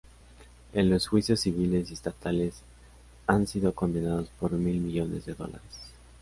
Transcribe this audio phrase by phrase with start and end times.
[0.73, 2.63] En los juicios civiles y estatales
[3.27, 5.93] han sido condenados por mil millones de dólares.